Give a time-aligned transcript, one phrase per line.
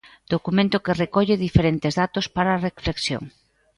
[0.35, 3.23] Documento que recolle diferentes datos para a reflexión.